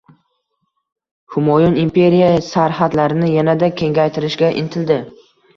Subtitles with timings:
[1.35, 5.03] Humoyun imperiya sarhadlarini yanada kengaytitishga intildi.